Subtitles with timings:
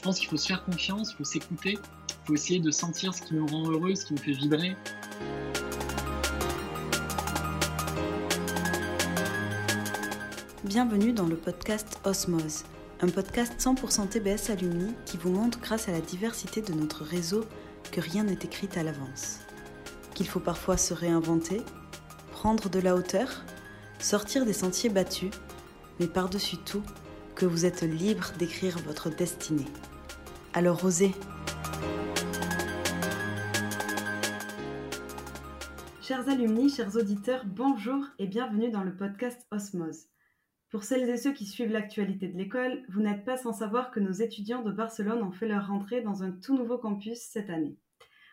[0.00, 3.12] je pense qu'il faut se faire confiance, il faut s'écouter, il faut essayer de sentir
[3.12, 4.74] ce qui nous rend heureux, ce qui nous fait vibrer.
[10.64, 12.64] Bienvenue dans le podcast Osmose,
[13.02, 17.44] un podcast 100% TBS Alumni qui vous montre grâce à la diversité de notre réseau
[17.92, 19.40] que rien n'est écrit à l'avance.
[20.14, 21.60] Qu'il faut parfois se réinventer,
[22.32, 23.44] prendre de la hauteur,
[23.98, 25.32] sortir des sentiers battus,
[25.98, 26.82] mais par-dessus tout,
[27.34, 29.66] que vous êtes libre d'écrire votre destinée.
[30.52, 31.12] Alors osez
[36.02, 40.06] Chers alumni, chers auditeurs, bonjour et bienvenue dans le podcast Osmose.
[40.68, 44.00] Pour celles et ceux qui suivent l'actualité de l'école, vous n'êtes pas sans savoir que
[44.00, 47.76] nos étudiants de Barcelone ont fait leur rentrée dans un tout nouveau campus cette année.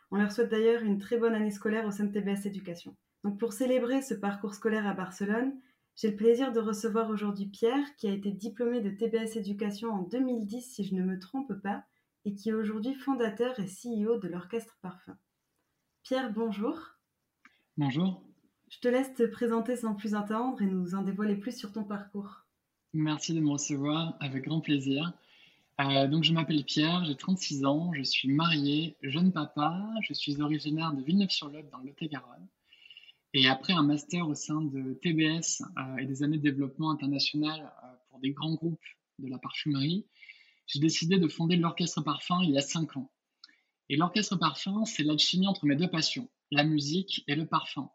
[0.10, 2.96] On leur souhaite d'ailleurs une très bonne année scolaire au sein de TBS Éducation.
[3.24, 5.54] Donc pour célébrer ce parcours scolaire à Barcelone,
[5.96, 10.02] j'ai le plaisir de recevoir aujourd'hui Pierre, qui a été diplômé de TBS Éducation en
[10.02, 11.84] 2010, si je ne me trompe pas,
[12.28, 15.18] et qui est aujourd'hui fondateur et CEO de l'Orchestre Parfum.
[16.04, 16.78] Pierre, bonjour.
[17.78, 18.22] Bonjour.
[18.70, 21.86] Je te laisse te présenter sans plus attendre et nous en dévoiler plus sur ton
[21.86, 22.42] parcours.
[22.94, 25.14] Merci de me recevoir, avec grand plaisir.
[25.80, 30.42] Euh, donc, je m'appelle Pierre, j'ai 36 ans, je suis marié, jeune papa, je suis
[30.42, 32.48] originaire de Villeneuve-sur-Lot dans le Lot-et-Garonne.
[33.34, 37.72] Et après un master au sein de TBS euh, et des années de développement international
[37.86, 38.84] euh, pour des grands groupes
[39.20, 40.06] de la parfumerie,
[40.68, 43.12] j'ai décidé de fonder l'Orchestre Parfum il y a cinq ans.
[43.90, 47.90] Et l'Orchestre Parfum, c'est l'alchimie entre mes deux passions, la musique et le parfum.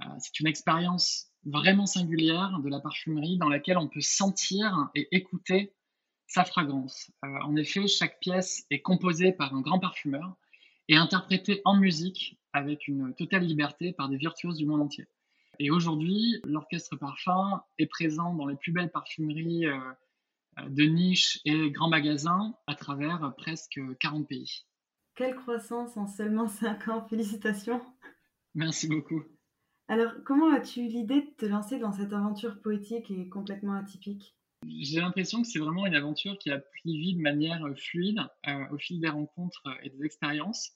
[0.00, 5.08] Euh, c'est une expérience vraiment singulière de la parfumerie dans laquelle on peut sentir et
[5.10, 5.74] écouter
[6.26, 7.10] sa fragrance.
[7.22, 10.36] en effet, chaque pièce est composée par un grand parfumeur
[10.88, 15.06] et interprétée en musique avec une totale liberté par des virtuoses du monde entier.
[15.58, 19.78] Et aujourd'hui, l'orchestre parfum est présent dans les plus belles parfumeries euh,
[20.68, 24.64] de niche et grands magasins à travers presque 40 pays.
[25.14, 27.80] Quelle croissance en seulement 5 ans, félicitations.
[28.54, 29.22] Merci beaucoup.
[29.88, 34.34] Alors, comment as-tu eu l'idée de te lancer dans cette aventure poétique et complètement atypique?
[34.66, 38.64] J'ai l'impression que c'est vraiment une aventure qui a pris vie de manière fluide euh,
[38.70, 40.72] au fil des rencontres et des expériences.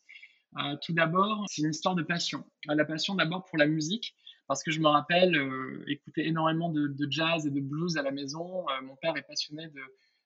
[0.58, 2.44] Euh, tout d'abord, c'est une histoire de passion.
[2.68, 4.14] Euh, la passion d'abord pour la musique,
[4.48, 8.10] parce que je me rappelle euh, écouter énormément de, jazz et de blues à la
[8.10, 8.64] maison.
[8.82, 9.80] mon père est passionné de,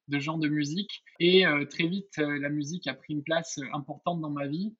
[0.09, 1.03] de genre de musique.
[1.21, 4.75] Et très vite, la musique a pris une place importante dans ma vie.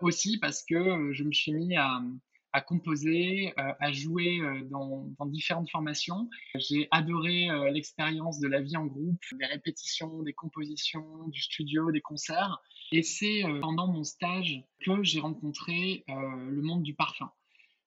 [0.00, 2.02] aussi parce que je me suis mis à,
[2.60, 4.40] composer, à jouer
[4.70, 6.28] dans, différentes formations.
[6.56, 12.00] J'ai adoré l'expérience de la vie en groupe, des répétitions, des compositions, du studio, des
[12.00, 12.60] concerts.
[12.92, 17.30] Et c'est euh, pendant mon stage que j'ai rencontré euh, le monde du parfum.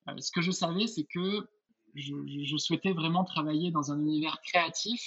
[0.09, 1.49] Euh, ce que je savais, c'est que
[1.95, 5.01] je, souhaitais vraiment travailler dans un univers créatif,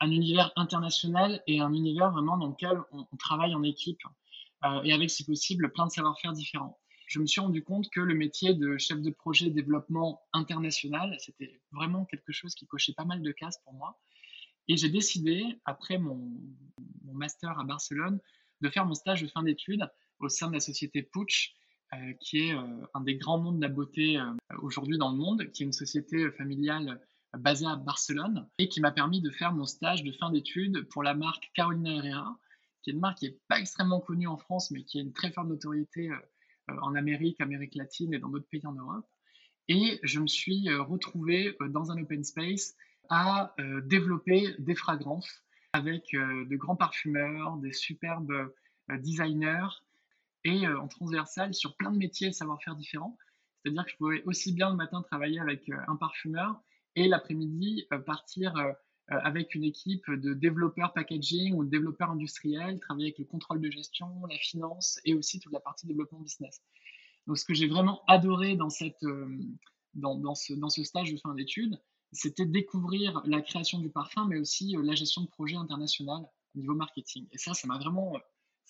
[0.00, 4.00] un univers international et un univers vraiment dans lequel on, travaille en équipe
[4.84, 6.78] et avec, si possible, plein de savoir-faire différents.
[7.10, 11.60] Je me suis rendu compte que le métier de chef de projet développement international, c'était
[11.72, 13.98] vraiment quelque chose qui cochait pas mal de cases pour moi.
[14.68, 16.30] Et j'ai décidé, après mon,
[17.12, 18.20] master à Barcelone,
[18.60, 19.90] de faire mon stage de fin d'études
[20.20, 21.24] au sein de la société euh,
[22.20, 25.50] qui est euh, un des grands noms de la beauté euh, aujourd'hui dans le monde,
[25.52, 27.00] qui est une société familiale
[27.36, 31.02] basée à Barcelone et qui m'a permis de faire mon stage de fin d'études pour
[31.02, 32.36] la marque Carolina Herrera,
[32.82, 35.12] qui est une marque qui n'est pas extrêmement connue en France, mais qui a une
[35.12, 36.10] très forte notoriété
[36.66, 39.06] en Amérique, Amérique latine et dans d'autres pays en Europe.
[39.68, 42.74] Et je me suis retrouvé dans un open space
[43.10, 48.52] à développer des fragrances avec euh, de grands parfumeurs, des superbes
[48.90, 49.68] euh, designers
[50.44, 53.16] et euh, en transversal sur plein de métiers et savoir-faire différents.
[53.62, 56.62] C'est-à-dire que je pouvais aussi bien le matin travailler avec un parfumeur
[56.96, 58.54] et l'après-midi partir
[59.08, 63.70] avec une équipe de développeurs packaging ou de développeurs industriels, travailler avec le contrôle de
[63.70, 66.62] gestion, la finance et aussi toute la partie développement business.
[67.26, 69.04] Donc ce que j'ai vraiment adoré dans, cette,
[69.92, 71.78] dans, dans, ce, dans ce stage de fin d'études,
[72.12, 76.22] c'était découvrir la création du parfum, mais aussi euh, la gestion de projets international
[76.54, 77.26] au niveau marketing.
[77.32, 78.16] Et ça, ça m'a vraiment,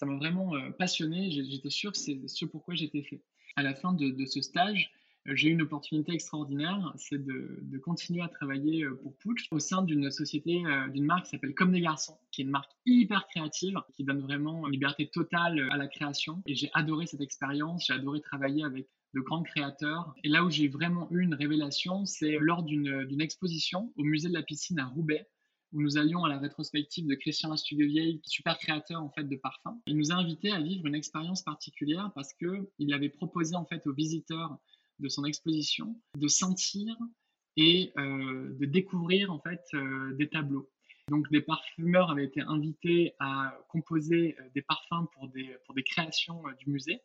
[0.01, 1.31] ça m'a vraiment euh, passionné.
[1.31, 3.23] J'étais sûr que c'est ce pourquoi j'étais fait.
[3.57, 4.91] À la fin de, ce stage,
[5.29, 9.83] euh, j'ai eu une opportunité extraordinaire, c'est de, continuer à travailler pour Pooch au sein
[9.83, 10.63] d'une société,
[10.93, 14.23] d'une marque qui s'appelle Comme des garçons, qui est une marque hyper créative, qui donne
[14.23, 16.43] vraiment une liberté totale à la création.
[16.47, 20.15] Et j'ai adoré cette expérience, j'ai adoré travailler avec de grands créateurs.
[20.25, 24.35] Et là où j'ai vraiment eu une révélation, c'est lors d'une exposition au musée de
[24.35, 25.29] la piscine à Roubaix,
[25.73, 29.81] où nous allions à la rétrospective de Christian Astuguevieille, super créateur en fait de parfums.
[29.87, 33.65] Il nous a invités à vivre une expérience particulière parce que il avait proposé en
[33.65, 34.59] fait aux visiteurs
[34.99, 36.97] de son exposition de sentir
[37.57, 40.69] et euh, de découvrir en fait euh, des tableaux.
[41.09, 46.43] Donc des parfumeurs avaient été invités à composer des parfums pour des, pour des créations
[46.59, 47.01] du musée.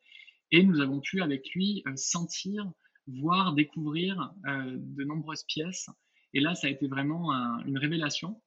[0.52, 2.72] Et nous avons pu avec lui sentir,
[3.08, 5.90] voir, découvrir de nombreuses pièces.
[6.36, 7.32] Et là, ça a été vraiment
[7.66, 8.40] une révélation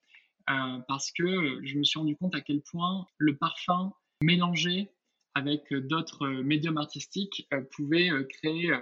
[0.88, 3.92] parce que je me suis rendu compte à quel point le parfum
[4.22, 4.90] mélangé
[5.34, 8.72] avec d'autres médiums artistiques pouvait créer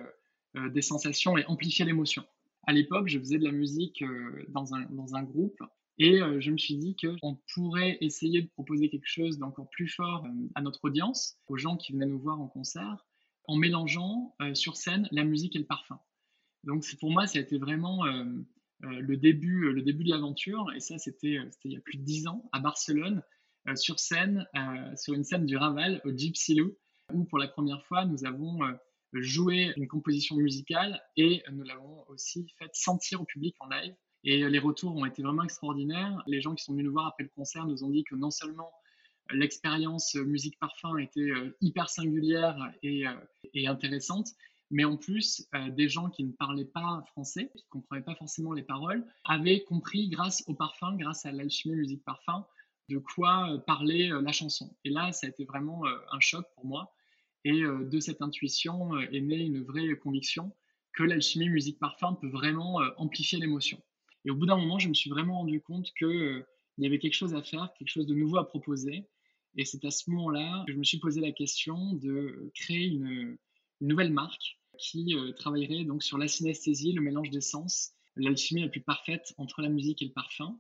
[0.55, 2.25] des sensations et amplifier l'émotion.
[2.67, 4.03] À l'époque, je faisais de la musique
[4.49, 5.61] dans un, dans un groupe
[5.99, 10.27] et je me suis dit qu'on pourrait essayer de proposer quelque chose d'encore plus fort
[10.55, 13.05] à notre audience, aux gens qui venaient nous voir en concert,
[13.45, 15.99] en mélangeant sur scène la musique et le parfum.
[16.65, 18.05] Donc pour moi, ça a été vraiment
[18.81, 20.73] le, début, le début de l'aventure.
[20.75, 23.23] Et ça, c'était il y a plus de dix ans à Barcelone,
[23.75, 24.47] sur scène,
[24.97, 26.77] sur une scène du Raval au Gypsy Lou,
[27.13, 28.61] où pour la première fois, nous avons
[29.13, 33.95] joué une composition musicale et nous l'avons aussi fait sentir au public en live.
[34.25, 36.23] Et les retours ont été vraiment extraordinaires.
[36.27, 38.31] Les gens qui sont venus nous voir après le concert nous ont dit que non
[38.31, 38.73] seulement
[39.31, 41.31] l'expérience musique parfum était
[41.61, 43.05] hyper singulière et,
[43.55, 44.29] et intéressante,
[44.71, 48.53] mais en plus, des gens qui ne parlaient pas français, qui ne comprenaient pas forcément
[48.53, 52.47] les paroles, avaient compris grâce au parfum, grâce à l'alchimie musique parfum,
[52.89, 54.77] de quoi parler la chanson.
[54.85, 56.93] Et là, ça a été vraiment un choc pour moi.
[57.45, 60.53] Et de cette intuition est née une vraie conviction
[60.95, 63.81] que l'alchimie musique parfum peut vraiment amplifier l'émotion.
[64.25, 66.45] Et au bout d'un moment, je me suis vraiment rendu compte qu'il
[66.79, 69.07] y avait quelque chose à faire, quelque chose de nouveau à proposer.
[69.57, 73.39] Et c'est à ce moment-là que je me suis posé la question de créer une,
[73.81, 78.83] nouvelle marque qui euh, travaillerait donc sur la synesthésie, le mélange d'essence, l'alchimie la plus
[78.83, 80.59] parfaite entre la musique et le parfum,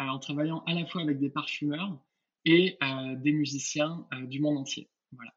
[0.00, 2.02] euh, en travaillant à la fois avec des parfumeurs
[2.44, 4.90] et euh, des musiciens du monde entier.
[5.12, 5.32] Voilà.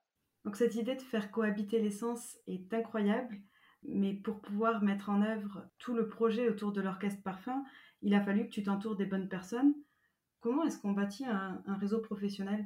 [0.46, 3.42] Donc cette idée de faire cohabiter l'essence est incroyable,
[3.84, 7.64] mais pour pouvoir mettre en œuvre tout le projet autour de l'orchestre parfum,
[8.02, 9.74] il a fallu que tu t'entoures des bonnes personnes.
[10.40, 12.66] Comment est-ce qu'on bâtit un réseau professionnel?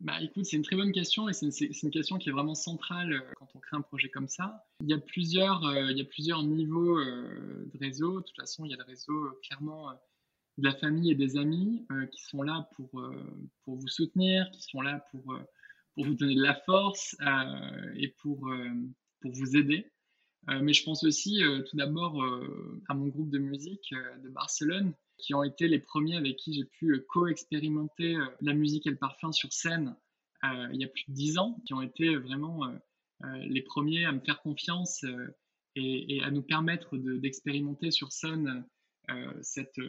[0.00, 1.48] Bah, écoute, c'est une très bonne question et c'est
[1.82, 4.66] une, question qui est vraiment centrale euh, quand on crée un projet comme ça.
[4.80, 8.20] Il y a plusieurs, euh, il y a plusieurs niveaux euh, de réseau.
[8.20, 9.92] De toute façon, il y a le réseau clairement
[10.58, 12.88] de la famille et des amis qui sont là pour,
[13.62, 15.22] pour vous soutenir, qui sont là pour,
[15.94, 17.14] pour vous donner de la force
[17.94, 18.50] et pour,
[19.20, 19.92] pour vous aider.
[20.46, 22.24] mais je pense aussi tout d'abord
[22.88, 23.94] à mon groupe de musique
[24.24, 28.54] de Barcelone qui ont été les premiers avec qui j'ai pu euh, co-expérimenter euh, la
[28.54, 29.96] musique et le parfum sur scène
[30.44, 32.60] euh, il y a plus de dix ans, qui ont été vraiment
[33.40, 35.02] les premiers à me faire confiance
[35.74, 38.64] et, à nous permettre d'expérimenter sur scène
[39.40, 39.80] cette,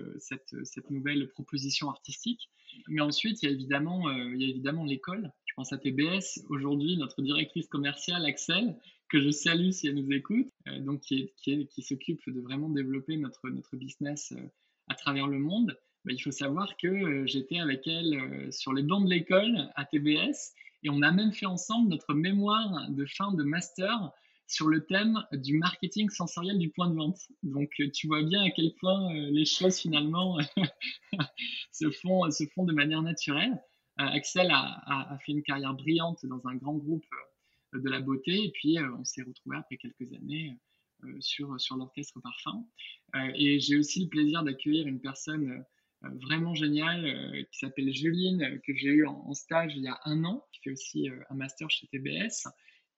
[0.90, 2.50] nouvelle proposition artistique.
[2.88, 5.34] Mais ensuite, il y a évidemment, l'école.
[5.46, 6.46] Je pense à TBS.
[6.48, 8.80] Aujourd'hui, notre directrice commerciale, Axel,
[9.10, 10.48] que je salue si elle nous écoute,
[10.80, 14.34] donc qui, s'occupe de vraiment développer notre business
[14.88, 18.72] à travers le monde, bah, il faut savoir que euh, j'étais avec elle euh, sur
[18.72, 20.54] les bancs de l'école à TBS
[20.84, 24.12] et on a même fait ensemble notre mémoire de fin de master
[24.48, 27.20] sur le thème du marketing sensoriel du point de vente.
[27.44, 30.38] Donc euh, tu vois bien à quel point les choses finalement
[31.74, 33.62] se, font, se font de manière naturelle.
[33.98, 37.04] Axel a, a, fait une carrière brillante dans un grand groupe
[37.74, 40.56] de la beauté et puis on s'est retrouvé après quelques années
[41.20, 42.66] sur, sur l'orchestre Parfum.
[43.16, 45.66] Euh, et j'ai aussi le plaisir d'accueillir une personne
[46.04, 50.24] euh, vraiment géniale qui s'appelle Juline, que j'ai eu en, stage il y a un
[50.26, 52.48] an, qui fait aussi un master chez TBS,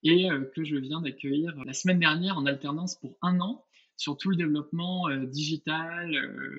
[0.02, 3.64] et que je viens d'accueillir la semaine dernière en alternance pour un an
[3.96, 6.10] sur tout le développement digital,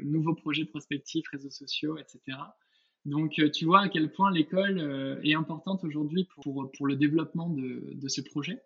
[0.03, 2.37] nouveaux projets prospectifs, réseaux sociaux, etc.
[3.05, 6.95] Donc, euh, tu vois à quel point l'école euh, est importante aujourd'hui pour, pour, le
[6.95, 8.61] développement de, de, ce projet.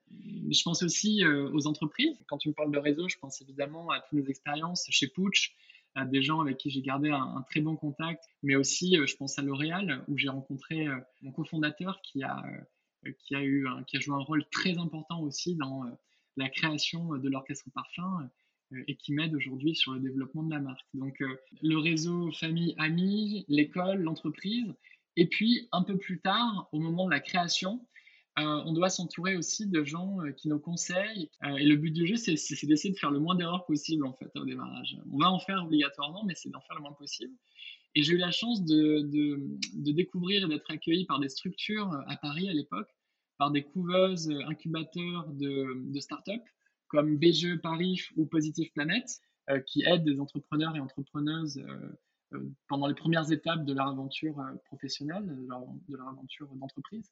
[0.49, 2.19] Je pense aussi euh, aux entreprises.
[2.27, 5.55] Quand tu me parles de réseau, je pense évidemment à toutes mes expériences chez Pooch,
[5.95, 9.39] à des gens avec qui j'ai gardé un, très bon contact, mais aussi je pense
[9.39, 10.85] à L'Oréal, où j'ai rencontré
[11.21, 12.43] mon cofondateur qui a,
[13.19, 15.85] qui, a eu qui a joué un rôle très important aussi dans
[16.35, 18.29] la création de l'orchestre parfum
[18.87, 20.85] et qui m'aide aujourd'hui sur le développement de la marque.
[20.93, 24.73] Donc euh, le réseau famille, amis, l'école, l'entreprise.
[25.17, 27.85] Et puis un peu plus tard, au moment de la création,
[28.37, 31.29] euh, on doit s'entourer aussi de gens qui nous conseillent.
[31.57, 34.29] et le but du jeu, c'est d'essayer de faire le moins d'erreurs possible en fait
[34.35, 34.97] au démarrage.
[35.11, 37.33] On va en faire obligatoirement, mais c'est d'en faire le moins possible.
[37.97, 42.17] Et j'ai eu la chance de, de découvrir et d'être accueilli par des structures à
[42.17, 42.89] Paris à l'époque,
[43.37, 46.41] par des couveuses, incubateurs de, de start-up
[46.95, 49.03] comme BGE Paris ou Positive Planet,
[49.49, 51.89] euh, qui aident des entrepreneurs et entrepreneuses euh,
[52.33, 57.11] euh, pendant les premières étapes de leur aventure professionnelle, de leur, aventure d'entreprise.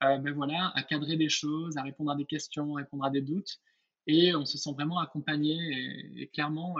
[0.00, 3.22] ben voilà, à cadrer des choses, à répondre à des questions, à répondre à des
[3.22, 3.58] doutes.
[4.06, 5.56] Et on se sent vraiment accompagné.
[6.16, 6.76] Et, clairement,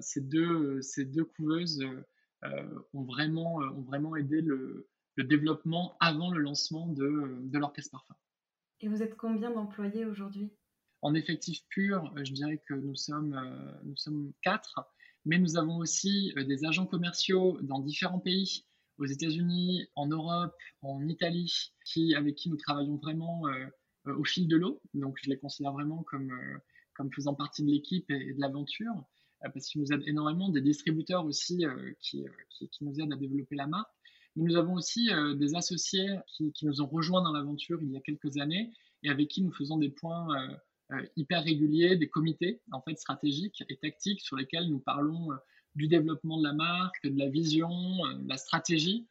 [0.00, 1.84] ces, deux, ces deux couveuses
[2.92, 8.14] ont, vraiment, ont vraiment aidé le, développement avant le lancement de, de l'Orchestre Parfum.
[8.80, 10.52] Et vous êtes combien d'employés aujourd'hui?
[11.06, 13.40] En effectif pur, je dirais que nous sommes,
[13.84, 14.80] nous sommes quatre,
[15.24, 18.64] mais nous avons aussi des agents commerciaux dans différents pays
[18.98, 23.44] aux États-Unis, en Europe, en Italie, qui, avec qui nous travaillons vraiment
[24.04, 24.82] au fil de l'eau.
[24.94, 26.32] Donc, je les considère vraiment comme,
[27.14, 29.04] faisant partie de l'équipe et, de l'aventure,
[29.44, 32.26] euh, parce qu'ils nous aident énormément, des distributeurs aussi euh, euh, qui,
[32.80, 33.92] nous aident à développer la marque.
[34.34, 38.00] Mais nous avons aussi des associés qui, nous ont rejoints dans l'aventure il y a
[38.00, 38.72] quelques années
[39.04, 40.26] et avec qui nous faisons des points
[41.16, 45.28] hyper réguliers, des comités en fait stratégiques et tactiques sur lesquels nous parlons
[45.74, 49.06] du développement de la marque, de la vision, de la stratégie.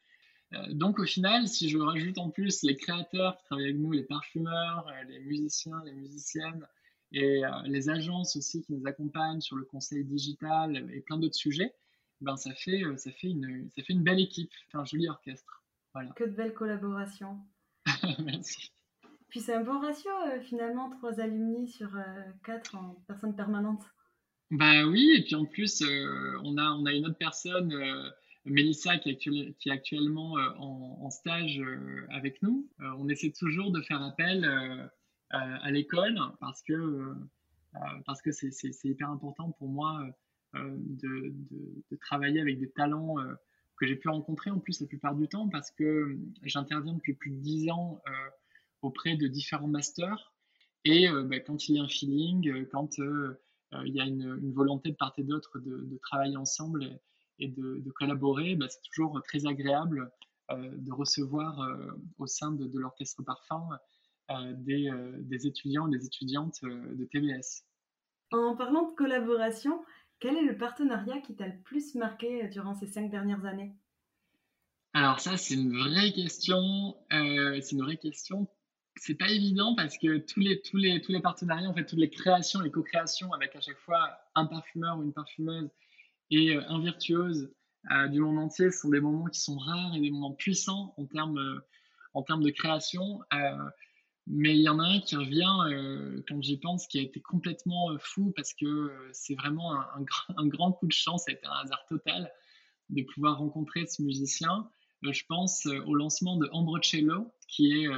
[0.70, 4.04] Donc au final, si je rajoute en plus les créateurs qui travaillent avec nous, les
[4.04, 6.66] parfumeurs, les musiciens, les musiciennes,
[7.12, 11.36] et euh, les agences aussi qui nous accompagnent sur le conseil digital et plein d'autres
[11.36, 11.74] sujets,
[12.20, 15.64] ben ça fait, euh, ça fait, une, ça fait une belle équipe, un joli orchestre.
[15.94, 16.10] Voilà.
[16.10, 17.38] Que de belles collaborations.
[18.24, 18.72] Merci.
[19.28, 21.90] Puis c'est un bon ratio euh, finalement, trois alumni sur
[22.44, 23.84] quatre en personnes permanentes.
[24.50, 25.82] Bah oui, et puis en plus,
[26.44, 27.74] on, a, on a une autre personne,
[28.44, 31.60] Mélissa, qui, est actuellement en, stage
[32.10, 32.68] avec nous.
[32.78, 34.88] on essaie toujours de faire appel
[35.30, 37.14] à l'école parce que euh,
[37.74, 38.50] euh, parce que c'est
[38.84, 40.06] hyper important pour moi
[40.54, 41.34] euh, de,
[41.90, 43.16] de, travailler avec des talents
[43.76, 47.30] que j'ai pu rencontrer en plus la plupart du temps parce que j'interviens depuis plus
[47.30, 48.00] de dix ans
[48.82, 50.32] auprès de différents masters
[50.84, 54.90] et bah, quand il y a un feeling, quand il y a une, une, volonté
[54.90, 57.00] de part et d'autre de, de, travailler ensemble
[57.40, 60.12] et, de, de, collaborer, bah, c'est toujours très agréable
[60.52, 61.58] de recevoir
[62.18, 63.68] au sein de, de l'orchestre Parfum
[64.28, 67.62] euh, des, euh, des, étudiants et des étudiantes euh, de TBS.
[68.32, 69.84] En parlant de collaboration,
[70.18, 73.72] quel est le partenariat qui t'a le plus marqué durant ces cinq dernières années?
[74.94, 76.96] Alors ça, c'est une vraie question.
[77.10, 78.48] c'est une vraie question.
[78.96, 81.98] C'est pas évident parce que tous les, tous, les, tous les partenariats, en fait, toutes
[81.98, 85.68] les créations, les co-créations avec à chaque fois un parfumeur ou une parfumeuse
[86.30, 87.50] et un virtuose
[88.10, 91.62] du monde entier sont des moments qui sont rares et des moments puissants en termes,
[92.14, 93.20] en termes de création.
[94.26, 97.20] Mais il y en a un qui revient euh, quand j'y pense, qui a été
[97.20, 100.04] complètement euh, fou parce que euh, c'est vraiment un,
[100.36, 102.32] un, grand coup de chance, ça a été un hasard total
[102.88, 104.68] de pouvoir rencontrer ce musicien.
[105.02, 107.88] je pense au lancement de Ambrocello, qui est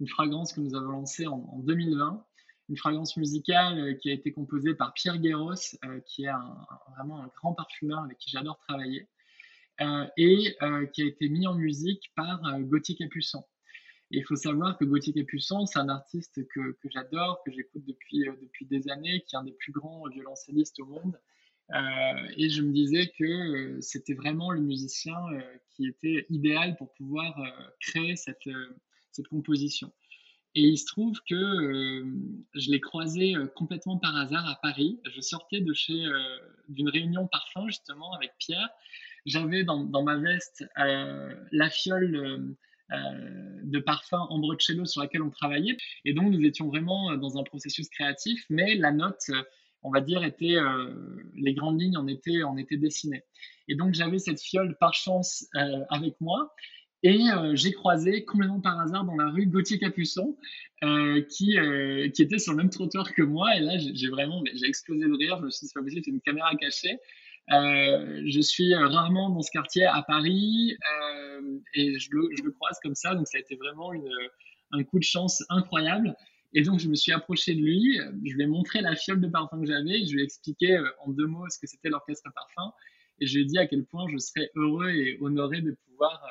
[0.00, 2.24] une fragrance que nous avons lancée en, en 2020,
[2.70, 6.32] une fragrance musicale qui a été composée par Pierre Guéros, qui est
[6.96, 9.06] vraiment un grand parfumeur avec qui j'adore travailler,
[10.16, 10.56] et
[10.94, 13.44] qui a été mis en musique par Gauthier Capuçon
[14.10, 18.28] il faut savoir que Gauthier Capuçon, c'est un artiste que, que j'adore, que j'écoute depuis,
[18.28, 21.18] euh, depuis des années, qui est un des plus grands violoncellistes au monde.
[21.70, 25.16] Euh, et je me disais que euh, c'était vraiment le musicien
[25.70, 27.34] qui était idéal pour pouvoir
[27.80, 28.48] créer cette,
[29.14, 29.92] cette composition.
[30.56, 32.04] Et il se trouve que
[32.54, 35.00] je l'ai croisé complètement par hasard à Paris.
[35.12, 36.06] Je sortais de chez
[36.68, 38.68] d'une réunion parfum justement avec Pierre.
[39.26, 42.54] J'avais dans, dans, ma veste la fiole
[42.92, 45.76] euh, de parfum Ambrocello sur laquelle on travaillait.
[46.04, 49.42] Et donc, nous étions vraiment euh, dans un processus créatif, mais la note, euh,
[49.82, 50.56] on va dire, était,
[51.34, 53.22] les grandes lignes en étaient, en étaient dessinées.
[53.68, 55.46] Et donc, j'avais cette fiole par chance
[55.90, 56.54] avec moi.
[57.06, 57.20] Et
[57.52, 60.36] j'ai croisé complètement par hasard dans la rue Gauthier Capuçon,
[61.28, 61.56] qui,
[62.14, 63.54] qui était sur le même trottoir que moi.
[63.56, 65.36] Et là, j'ai vraiment j'ai explosé de rire.
[65.38, 66.98] Je me suis dit, c'est pas possible, c'est une caméra cachée.
[67.52, 72.52] Euh, je suis rarement dans ce quartier à Paris euh, et je le, je le,
[72.52, 74.08] croise comme ça, donc ça a été vraiment une,
[74.72, 76.16] un coup de chance incroyable.
[76.54, 79.28] Et donc je me suis approché de lui, je lui ai montré la fiole de
[79.28, 82.30] parfum que j'avais, je lui ai expliqué euh, en deux mots ce que c'était l'orchestre
[82.34, 82.72] parfum,
[83.20, 86.22] et je lui ai dit à quel point je serais heureux et honoré de pouvoir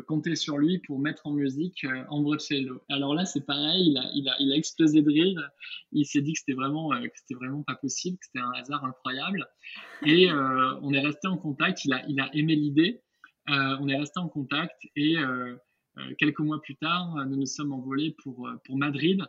[0.00, 2.82] compter sur lui pour mettre en musique euh, Ambrocello.
[2.88, 5.50] Alors là, c'est pareil, il a, explosé de rire.
[5.92, 9.46] Il s'est dit que c'était vraiment, euh, vraiment pas possible, que c'était un hasard incroyable.
[10.04, 11.84] Et euh, on est resté en contact.
[11.84, 13.02] Il a, aimé l'idée.
[13.50, 15.16] Euh, on est resté en contact et
[16.18, 19.22] quelques mois plus tard, nous nous sommes envolés pour, pour Madrid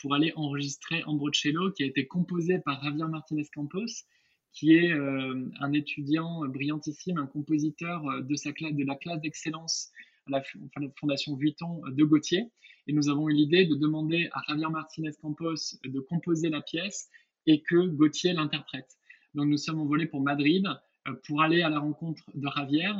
[0.00, 4.04] pour aller enregistrer Ambrocello, qui a été composé par Javier Martinez Campos
[4.52, 9.90] qui est euh, un étudiant brillantissime, un compositeur euh, de, la classe d'excellence
[10.26, 10.42] à
[10.78, 12.50] la, Fondation Vuitton de Gauthier.
[12.86, 17.08] Et nous avons eu l'idée de demander à Javier Martinez Campos de composer la pièce
[17.46, 18.98] et que Gauthier l'interprète.
[19.34, 20.66] Donc nous sommes envolés pour Madrid
[21.08, 22.92] euh, pour aller à la rencontre de Javier,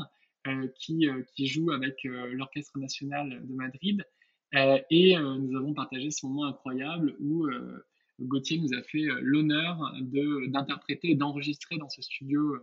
[0.78, 1.06] qui,
[1.46, 4.02] joue avec l'Orchestre national de Madrid.
[4.54, 7.46] et nous avons partagé ce moment incroyable où
[8.20, 9.92] Gauthier nous a fait euh, l'honneur
[10.48, 12.56] d'interpréter et d'enregistrer dans ce studio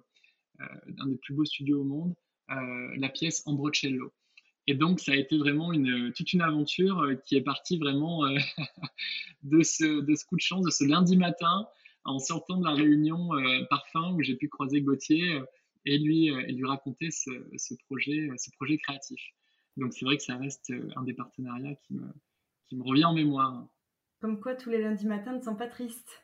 [0.87, 2.15] d'un des plus beaux studios au monde,
[2.49, 4.11] la pièce Ambrocello.
[4.65, 5.71] Et donc, ça a été vraiment
[6.15, 8.23] toute une aventure qui est partie vraiment
[9.43, 11.67] de, ce, coup de chance, de ce lundi matin,
[12.05, 13.29] en sortant de la réunion
[13.69, 15.39] Parfum où j'ai pu croiser Gauthier
[15.85, 16.31] et lui,
[16.63, 19.21] raconter ce, projet, ce projet créatif.
[19.77, 23.67] Donc, c'est vrai que ça reste un des partenariats qui me revient en mémoire.
[24.19, 26.23] Comme quoi, tous les lundis matins ne sont pas tristes.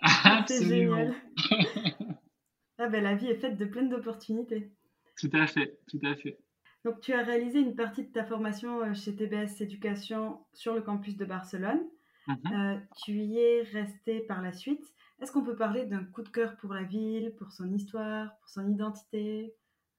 [0.46, 1.14] C'est génial.
[2.78, 4.70] ah ben, la vie est faite de plein d'opportunités.
[5.18, 6.38] Tout à fait, tout à fait.
[6.84, 10.82] Donc, tu as réalisé une partie de ta formation euh, chez TBS Éducation sur le
[10.82, 11.80] campus de Barcelone.
[12.26, 12.38] Mhm.
[12.52, 14.84] Euh, tu y es resté par la suite.
[15.20, 18.48] Est-ce qu'on peut parler d'un coup de cœur pour la ville, pour son histoire, pour
[18.48, 19.54] son identité,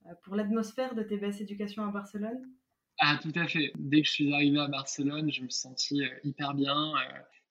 [0.06, 2.42] euh, pour l'atmosphère de TBS Éducation à Barcelone?
[3.00, 3.72] Ah, tout à fait.
[3.76, 6.94] Dès que je suis arrivé à Barcelone, je me sentis hyper bien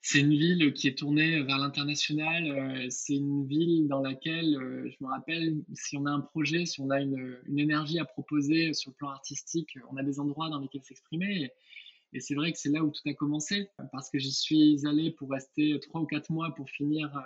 [0.07, 2.47] c'est une ville qui est tournée vers l'international.
[2.47, 6.67] Euh, c'est une ville dans laquelle, euh, je me rappelle, si on a un projet,
[6.67, 10.51] si on a une, énergie à proposer sur le plan artistique, on a des endroits
[10.51, 11.51] dans lesquels s'exprimer.
[12.13, 15.11] Et, c'est vrai que c'est là où tout a commencé, parce que j'y suis allé
[15.11, 17.21] pour rester trois ou quatre mois pour finir euh,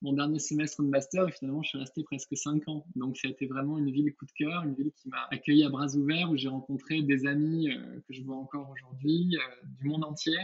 [0.00, 2.86] mon dernier semestre de master, et finalement je suis resté presque cinq ans.
[2.96, 5.64] Donc ça a été vraiment une ville coup de cœur, une ville qui m'a accueilli
[5.64, 7.68] à bras ouverts, où j'ai rencontré des amis
[8.08, 9.36] que je vois encore aujourd'hui,
[9.78, 10.38] du monde entier.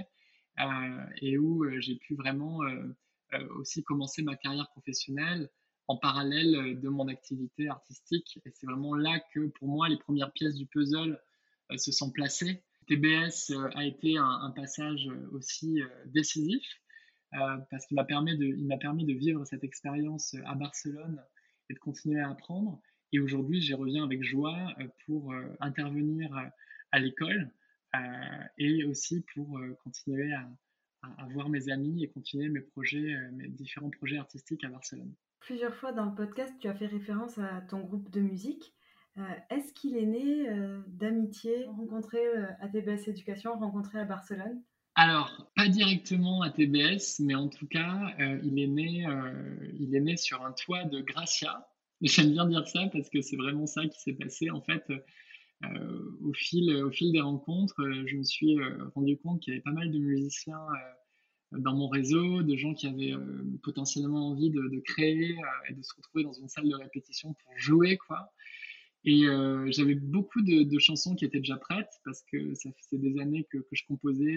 [0.61, 5.49] Euh, et où euh, j'ai pu vraiment euh, aussi commencer ma carrière professionnelle
[5.87, 8.41] en parallèle de mon activité artistique.
[8.45, 11.19] Et c'est vraiment là que, pour moi, les premières pièces du puzzle
[11.77, 12.63] se sont placées.
[12.89, 16.63] TBS a été un, passage aussi décisif
[17.31, 21.23] parce qu'il m'a permis, de, vivre cette expérience à Barcelone
[21.71, 22.83] et de continuer à apprendre.
[23.13, 24.75] Et aujourd'hui, j'y reviens avec joie
[25.07, 26.31] pour intervenir
[26.93, 27.58] à l'école euh,
[28.59, 30.49] et aussi pour euh, continuer à,
[31.33, 35.15] voir mes amis et continuer mes projets, euh, mes différents projets artistiques à Barcelone.
[35.41, 38.75] Plusieurs fois dans le podcast, tu as fait référence à ton groupe de musique.
[39.51, 40.49] Est-ce qu'il est né
[40.87, 42.25] d'amitié rencontrée
[42.61, 44.63] à TBS Éducation, rencontrée à Barcelone?
[44.95, 49.07] Alors, pas directement à TBS, mais en tout cas, il, est né,
[49.75, 51.69] il est né sur un toit de Gracia.
[52.03, 54.51] J'aime bien dire ça parce que c'est vraiment ça qui s'est passé.
[54.51, 54.99] En fait, euh,
[55.65, 59.57] au, fil, au fil des rencontres, euh, je me suis euh, rendu compte qu'il y
[59.57, 60.61] avait pas mal de musiciens
[61.53, 63.15] dans mon réseau, de gens qui avaient
[63.63, 65.35] potentiellement envie de, créer
[65.69, 68.31] et de se retrouver dans une salle de répétition pour jouer, quoi.
[69.05, 69.25] Et
[69.71, 73.65] j'avais beaucoup de, chansons qui étaient déjà prêtes parce que ça faisait des années que,
[73.73, 74.37] je composais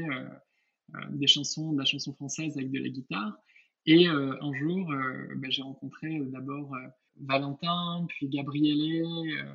[1.09, 3.37] des chansons, de la chanson française avec de la guitare.
[3.85, 4.87] Et un jour,
[5.35, 6.73] ben, j'ai rencontré d'abord
[7.19, 9.53] Valentin, puis Gabriele, euh,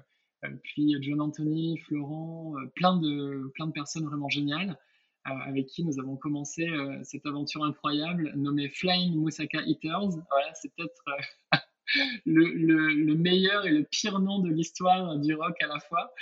[0.62, 4.78] puis John Anthony, Florent, euh, plein de, plein de personnes vraiment géniales
[5.26, 6.68] euh, avec qui nous avons commencé
[7.02, 10.10] cette aventure incroyable nommée Flying Moussaka Eaters.
[10.30, 11.04] Voilà, c'est peut-être
[12.26, 16.12] le, meilleur et le pire nom de l'histoire du rock à la fois.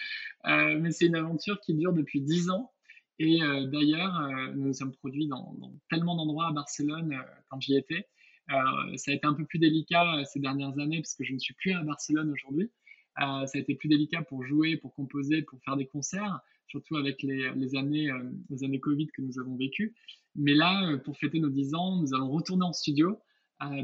[0.45, 2.73] mais c'est une aventure qui dure depuis dix ans.
[3.19, 5.55] Et d'ailleurs, nous nous sommes produits dans
[5.91, 8.09] tellement d'endroits à Barcelone quand j'y étais.
[8.49, 11.55] ça a été un peu plus délicat ces dernières années parce que je ne suis
[11.55, 12.71] plus à Barcelone aujourd'hui.
[13.21, 16.97] Euh, ça a été plus délicat pour jouer, pour composer, pour faire des concerts, surtout
[16.97, 19.95] avec les, années, euh, les années Covid que nous avons vécues.
[20.35, 23.19] Mais là, euh, pour fêter nos 10 ans, nous allons retourner en studio.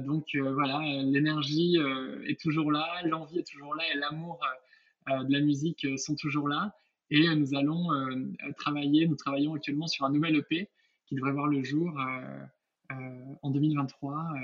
[0.05, 1.79] donc voilà, l'énergie
[2.27, 4.39] est toujours là, l'envie est toujours là et l'amour
[5.09, 6.75] de la musique sont toujours là.
[7.11, 7.89] Et nous allons
[8.59, 10.69] travailler, nous travaillons actuellement sur un nouvel EP
[11.07, 11.99] qui devrait voir le jour
[12.91, 14.35] en 2023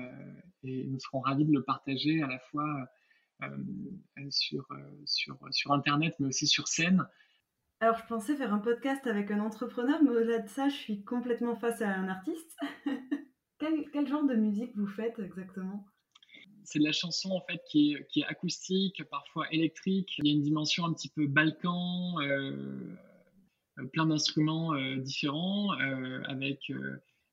[0.63, 2.89] et nous serons ravis de le partager à la fois
[4.31, 7.07] sur, euh, sur, sur Internet, mais aussi sur scène.
[7.81, 11.05] Alors, je pensais faire un podcast avec un entrepreneur, mais au-delà de ça, je suis
[11.05, 12.57] complètement face à un artiste.
[13.59, 15.87] quel, quel, genre de musique vous faites exactement?
[16.65, 20.15] C'est de la chanson en fait qui est, qui est, acoustique, parfois électrique.
[20.19, 22.97] Il y a une dimension un petit peu balkan, euh,
[23.93, 25.71] plein d'instruments différents,
[26.25, 26.73] avec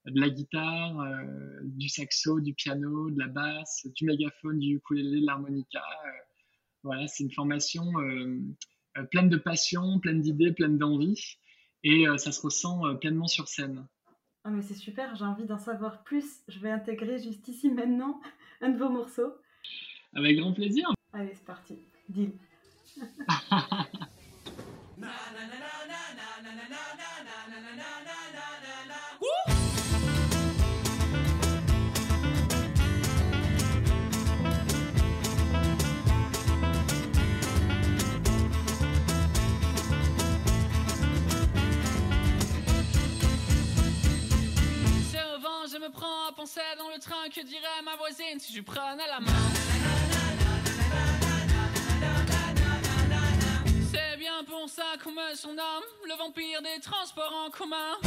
[0.06, 5.22] de la guitare, euh, du saxo, du piano, de la basse, du mégaphone, du ukulélé,
[5.22, 5.80] de l'harmonica.
[5.80, 6.10] Euh,
[6.84, 8.40] voilà, c'est une formation euh,
[9.12, 11.38] pleine de passion, pleine d'idées, pleine d'envie.
[11.86, 13.86] Et ça se ressent pleinement sur scène.
[14.46, 16.42] Ah mais c'est super, j'ai envie d'en savoir plus.
[16.48, 18.22] Je vais intégrer juste ici maintenant
[18.62, 19.34] un de vos morceaux.
[20.14, 20.94] Avec grand plaisir.
[21.12, 21.80] Allez, c'est parti.
[22.08, 22.32] Deal.
[46.78, 49.32] dans le train, que dirait ma voisine si je prenais la main?
[53.90, 57.98] C'est bien pour ça qu'on me surnomme le vampire des transports en commun.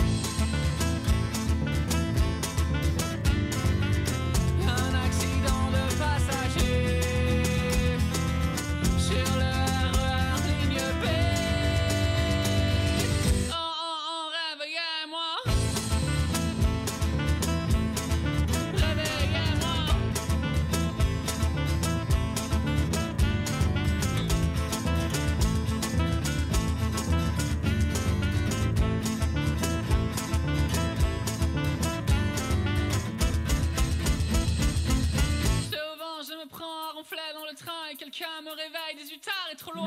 [37.34, 39.86] Dans le train et quelqu'un me réveille 18 tard et trop loin.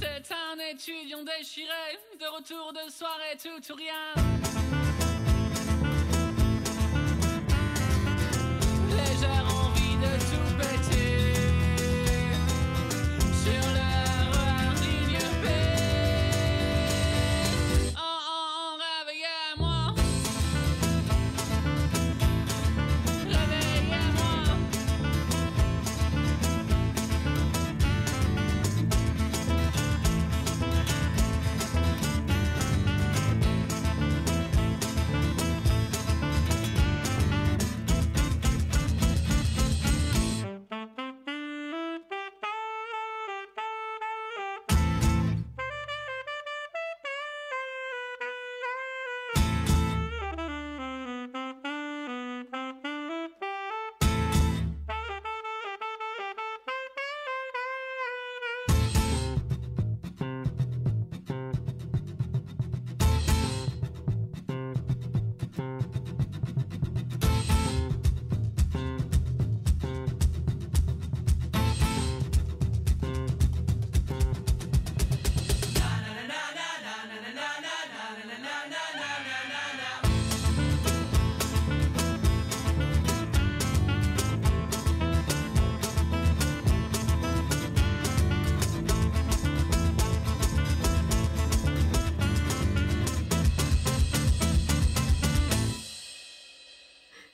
[0.00, 4.97] C'est un étudiant déchiré, de retour de soirée tout ou rien.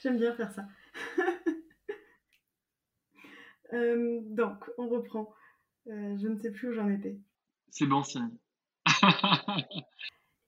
[0.05, 0.67] J'aime bien faire ça.
[3.73, 5.33] Euh, donc, on reprend.
[5.87, 7.17] Euh, je ne sais plus où j'en étais.
[7.71, 8.29] C'est bon signe.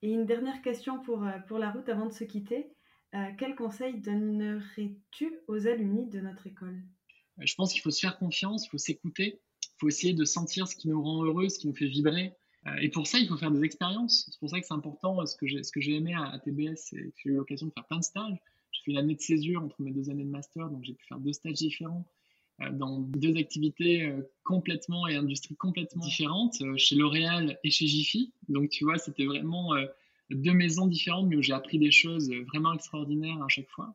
[0.02, 2.70] Et une dernière question pour, euh, pour la route avant de se quitter.
[3.14, 6.80] Euh, quel conseil donnerais-tu aux alumni de notre école?
[7.38, 10.68] Je pense qu'il faut se faire confiance, il faut s'écouter, il faut essayer de sentir
[10.68, 12.36] ce qui nous rend heureux, ce qui nous fait vibrer.
[12.68, 14.28] Euh, Et pour ça, il faut faire des expériences.
[14.30, 15.26] C'est pour ça que c'est important.
[15.26, 17.84] Ce que j'ai, j'ai aimé à, à TBS, c'est que j'ai eu l'occasion de faire
[17.86, 18.38] plein de stages.
[18.88, 21.18] Fait une année de césure entre mes deux années de master, donc j'ai pu faire
[21.18, 22.06] deux stages différents
[22.62, 27.86] euh, dans deux activités euh, complètement et industries complètement différentes, euh, chez L'Oréal et chez
[27.86, 28.32] Jiffy.
[28.48, 29.74] Donc tu vois, c'était vraiment
[30.30, 33.94] deux maisons différentes, mais où j'ai appris des choses vraiment extraordinaires à chaque fois.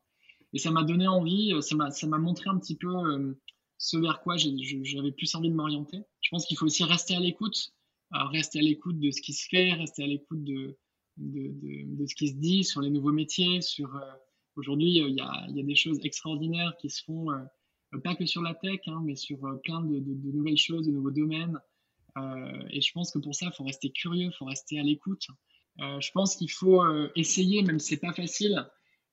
[0.54, 3.36] Et ça m'a donné envie, ça m'a, montré un petit peu
[3.80, 6.04] ce vers quoi j'avais plus envie de m'orienter.
[6.22, 7.74] Je pense qu'il faut aussi rester à l'écoute,
[8.12, 10.78] rester à l'écoute de ce qui se fait, rester à l'écoute de,
[11.18, 11.52] de,
[11.98, 14.00] de, ce qui se dit sur les nouveaux métiers, sur
[14.56, 15.22] aujourd'hui euh, il y,
[15.62, 19.16] a, des choses extraordinaires qui se font, euh, pas que sur la tech, hein, mais
[19.16, 20.00] sur euh, plein de,
[20.32, 21.60] nouvelles choses, de nouveaux domaines.
[22.70, 25.26] Et je pense que pour ça, il faut rester curieux, il faut rester à l'écoute.
[25.80, 26.84] Je pense qu'il faut
[27.16, 28.64] essayer, même si c'est pas facile,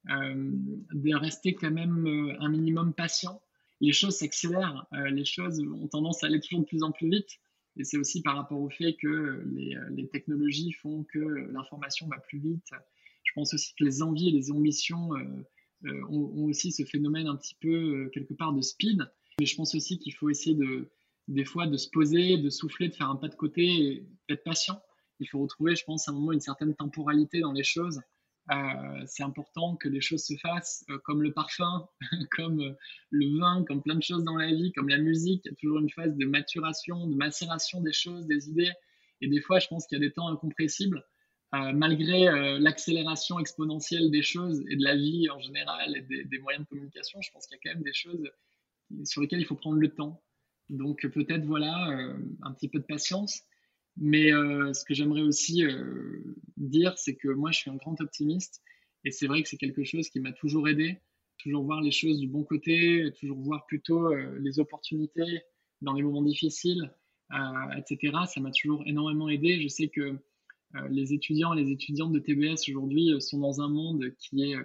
[0.04, 3.40] de rester quand même un minimum patient.
[3.80, 7.30] Les choses s'accélèrent, les choses ont tendance à aller toujours de plus en plus vite.
[7.78, 12.38] Et c'est aussi par rapport au fait que les technologies font que l'information va plus
[12.38, 12.70] vite.
[13.30, 15.46] Je pense aussi que les envies et les ambitions euh,
[15.86, 19.08] euh, ont, aussi ce phénomène un petit peu euh, quelque part de speed.
[19.38, 20.90] Mais je pense aussi qu'il faut essayer de,
[21.28, 24.42] des fois de se poser, de souffler, de faire un pas de côté et d'être
[24.42, 24.82] patient.
[25.20, 28.00] Il faut retrouver, je pense, à un moment une certaine temporalité dans les choses.
[29.06, 31.86] C'est important que les choses se fassent comme le parfum,
[32.32, 32.74] comme
[33.10, 35.42] le vin, comme plein de choses dans la vie, comme la musique.
[35.44, 38.72] Il y a toujours une phase de maturation, de macération des choses, des idées.
[39.20, 41.04] Et des fois, je pense qu'il y a des temps incompressibles,
[41.52, 46.38] euh, malgré euh, l'accélération exponentielle des choses et de la vie en général et des,
[46.38, 47.20] moyens de communication.
[47.20, 48.30] Je pense qu'il y a quand même des choses
[49.02, 50.22] sur lesquelles il faut prendre le temps.
[50.68, 53.42] Donc peut-être voilà euh, un petit peu de patience.
[53.96, 55.64] Mais ce que j'aimerais aussi
[56.56, 58.62] dire, c'est que moi, je suis un grand optimiste.
[59.04, 61.00] Et c'est vrai que c'est quelque chose qui m'a toujours aidé.
[61.38, 65.42] Toujours voir les choses du bon côté, toujours voir plutôt les opportunités
[65.82, 66.94] dans les moments difficiles,
[67.76, 68.16] etc.
[68.32, 69.60] Ça m'a toujours énormément aidé.
[69.60, 70.16] Je sais que
[70.90, 74.62] les étudiants et les étudiantes de TBS aujourd'hui euh, sont dans un monde euh,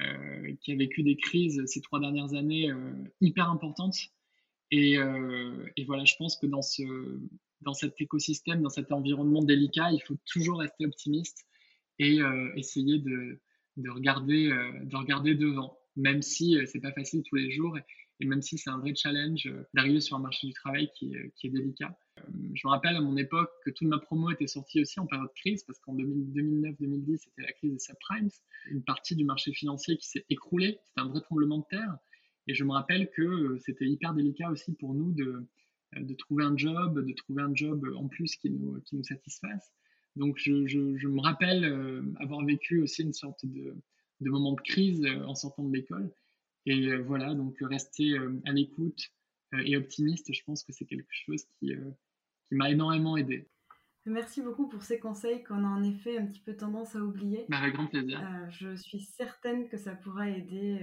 [0.00, 3.96] euh, qui a vécu des crises ces trois dernières années euh, hyper importantes.
[4.70, 4.96] Et,
[5.86, 6.82] voilà, je pense que dans, ce,
[7.60, 11.44] dans cet écosystème, dans cet environnement délicat, il faut toujours rester optimiste
[12.00, 12.18] et
[12.56, 13.40] essayer de,
[13.76, 14.48] de, regarder,
[14.82, 17.78] de regarder devant, même si c'est pas facile tous les jours.
[18.20, 21.32] Même si c'est un vrai challenge euh, d'arriver sur un marché du travail qui est,
[21.42, 21.96] est délicat.
[22.18, 22.22] Euh,
[22.54, 25.28] je me rappelle à mon époque que toute ma promo était sortie aussi en période
[25.28, 28.28] de crise, parce qu'en 2009-2010, c'était la crise des subprimes,
[28.70, 31.96] une partie du marché financier qui s'est écroulée, c'était un vrai tremblement de terre.
[32.46, 35.46] Et je me rappelle que euh, c'était hyper délicat aussi pour nous de,
[36.18, 39.72] trouver un job, de trouver un job en plus qui nous, satisfasse.
[40.16, 40.50] Donc je,
[41.08, 41.64] me rappelle
[42.20, 43.74] avoir vécu aussi une sorte de
[44.20, 46.12] moment de crise en sortant de l'école.
[46.66, 49.10] Et euh, voilà, donc euh, rester euh, à l'écoute
[49.64, 51.72] et optimiste, je pense que c'est quelque chose qui,
[52.48, 53.48] qui m'a énormément aidé.
[54.04, 57.44] Merci beaucoup pour ces conseils qu'on a en effet un petit peu tendance à oublier.
[57.48, 58.20] Bah, avec grand plaisir.
[58.50, 60.80] je suis certaine que ça pourra aider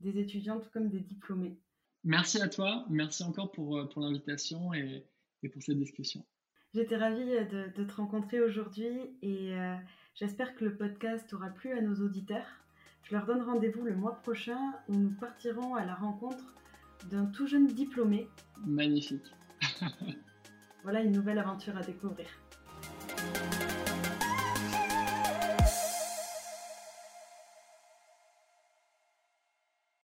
[0.00, 1.60] des étudiantes comme des diplômés.
[2.02, 5.04] Merci à toi, merci encore pour, pour l'invitation et,
[5.42, 6.24] et, pour cette discussion.
[6.72, 8.88] J'étais ravie de, de, te rencontrer aujourd'hui
[9.20, 9.52] et
[10.14, 12.64] j'espère que le podcast aura plu à nos auditeurs.
[13.08, 16.44] Je leur donne rendez-vous le mois prochain où nous partirons à la rencontre
[17.08, 18.28] d'un tout jeune diplômé.
[18.66, 19.24] Magnifique.
[20.82, 22.26] voilà une nouvelle aventure à découvrir.